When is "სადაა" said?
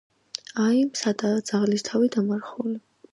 1.01-1.43